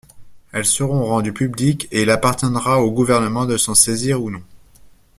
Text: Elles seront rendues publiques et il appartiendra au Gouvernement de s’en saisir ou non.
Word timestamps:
Elles 0.51 0.65
seront 0.65 1.05
rendues 1.05 1.31
publiques 1.31 1.87
et 1.91 2.01
il 2.01 2.09
appartiendra 2.09 2.81
au 2.81 2.89
Gouvernement 2.89 3.45
de 3.45 3.55
s’en 3.55 3.75
saisir 3.75 4.19
ou 4.23 4.31
non. 4.31 4.41